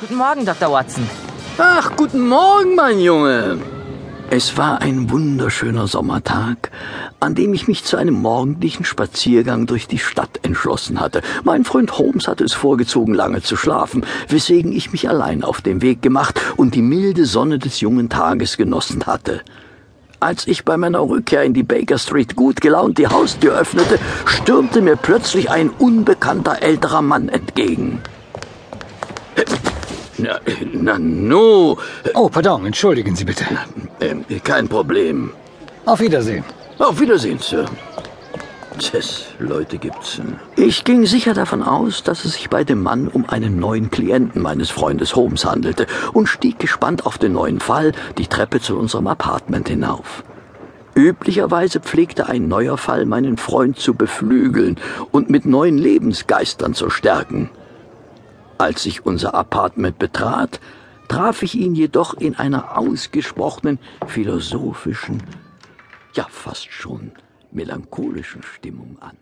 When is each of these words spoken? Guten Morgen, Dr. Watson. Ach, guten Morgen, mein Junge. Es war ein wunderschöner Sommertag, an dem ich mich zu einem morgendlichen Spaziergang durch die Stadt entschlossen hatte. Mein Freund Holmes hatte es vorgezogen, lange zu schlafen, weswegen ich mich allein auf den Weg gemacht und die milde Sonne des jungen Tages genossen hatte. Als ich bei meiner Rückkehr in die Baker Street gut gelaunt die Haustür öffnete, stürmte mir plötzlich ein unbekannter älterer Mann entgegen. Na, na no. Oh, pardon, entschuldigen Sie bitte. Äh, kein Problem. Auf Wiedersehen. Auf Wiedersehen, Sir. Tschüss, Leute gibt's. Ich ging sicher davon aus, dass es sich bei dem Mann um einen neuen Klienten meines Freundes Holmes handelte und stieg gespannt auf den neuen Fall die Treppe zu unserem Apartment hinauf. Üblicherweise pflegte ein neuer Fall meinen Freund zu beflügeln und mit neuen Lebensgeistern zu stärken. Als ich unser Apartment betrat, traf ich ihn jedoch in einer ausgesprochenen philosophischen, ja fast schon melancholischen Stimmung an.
Guten 0.00 0.16
Morgen, 0.16 0.46
Dr. 0.46 0.72
Watson. 0.72 1.06
Ach, 1.58 1.94
guten 1.94 2.26
Morgen, 2.26 2.74
mein 2.74 3.00
Junge. 3.00 3.58
Es 4.30 4.56
war 4.56 4.80
ein 4.80 5.10
wunderschöner 5.10 5.88
Sommertag, 5.88 6.70
an 7.20 7.34
dem 7.34 7.52
ich 7.52 7.68
mich 7.68 7.84
zu 7.84 7.98
einem 7.98 8.14
morgendlichen 8.14 8.86
Spaziergang 8.86 9.66
durch 9.66 9.88
die 9.88 9.98
Stadt 9.98 10.40
entschlossen 10.42 11.00
hatte. 11.00 11.20
Mein 11.44 11.66
Freund 11.66 11.98
Holmes 11.98 12.28
hatte 12.28 12.44
es 12.44 12.54
vorgezogen, 12.54 13.12
lange 13.12 13.42
zu 13.42 13.56
schlafen, 13.56 14.06
weswegen 14.28 14.72
ich 14.72 14.90
mich 14.90 15.06
allein 15.06 15.44
auf 15.44 15.60
den 15.60 15.82
Weg 15.82 16.00
gemacht 16.00 16.40
und 16.56 16.74
die 16.74 16.82
milde 16.82 17.26
Sonne 17.26 17.58
des 17.58 17.80
jungen 17.80 18.08
Tages 18.08 18.56
genossen 18.56 19.04
hatte. 19.04 19.42
Als 20.18 20.46
ich 20.46 20.64
bei 20.64 20.78
meiner 20.78 21.00
Rückkehr 21.00 21.42
in 21.42 21.52
die 21.52 21.62
Baker 21.62 21.98
Street 21.98 22.36
gut 22.36 22.62
gelaunt 22.62 22.96
die 22.96 23.08
Haustür 23.08 23.54
öffnete, 23.58 23.98
stürmte 24.24 24.80
mir 24.80 24.96
plötzlich 24.96 25.50
ein 25.50 25.68
unbekannter 25.68 26.62
älterer 26.62 27.02
Mann 27.02 27.28
entgegen. 27.28 28.00
Na, 30.30 30.38
na 30.72 30.98
no. 30.98 31.76
Oh, 32.14 32.28
pardon, 32.28 32.64
entschuldigen 32.66 33.16
Sie 33.16 33.24
bitte. 33.24 33.44
Äh, 33.98 34.38
kein 34.40 34.68
Problem. 34.68 35.32
Auf 35.86 36.00
Wiedersehen. 36.00 36.44
Auf 36.78 37.00
Wiedersehen, 37.00 37.38
Sir. 37.40 37.64
Tschüss, 38.78 39.26
Leute 39.40 39.76
gibt's. 39.78 40.20
Ich 40.56 40.84
ging 40.84 41.04
sicher 41.04 41.34
davon 41.34 41.62
aus, 41.62 42.02
dass 42.04 42.24
es 42.24 42.34
sich 42.34 42.48
bei 42.48 42.62
dem 42.64 42.82
Mann 42.82 43.08
um 43.08 43.28
einen 43.28 43.58
neuen 43.58 43.90
Klienten 43.90 44.40
meines 44.40 44.70
Freundes 44.70 45.16
Holmes 45.16 45.44
handelte 45.44 45.86
und 46.12 46.28
stieg 46.28 46.58
gespannt 46.58 47.04
auf 47.06 47.18
den 47.18 47.32
neuen 47.32 47.60
Fall 47.60 47.92
die 48.16 48.26
Treppe 48.26 48.60
zu 48.60 48.78
unserem 48.78 49.08
Apartment 49.08 49.68
hinauf. 49.68 50.22
Üblicherweise 50.94 51.80
pflegte 51.80 52.28
ein 52.28 52.48
neuer 52.48 52.78
Fall 52.78 53.04
meinen 53.04 53.36
Freund 53.36 53.78
zu 53.78 53.94
beflügeln 53.94 54.76
und 55.10 55.28
mit 55.28 55.44
neuen 55.44 55.76
Lebensgeistern 55.76 56.74
zu 56.74 56.88
stärken. 56.88 57.50
Als 58.60 58.84
ich 58.84 59.06
unser 59.06 59.34
Apartment 59.34 59.98
betrat, 59.98 60.60
traf 61.08 61.42
ich 61.42 61.54
ihn 61.54 61.74
jedoch 61.74 62.12
in 62.12 62.34
einer 62.34 62.76
ausgesprochenen 62.76 63.78
philosophischen, 64.06 65.22
ja 66.12 66.26
fast 66.28 66.70
schon 66.70 67.12
melancholischen 67.50 68.42
Stimmung 68.42 68.98
an. 69.00 69.16